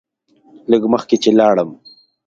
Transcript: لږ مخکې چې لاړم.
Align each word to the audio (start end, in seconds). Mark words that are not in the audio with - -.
لږ 0.71 0.83
مخکې 0.93 1.15
چې 1.23 1.29
لاړم. 1.39 1.69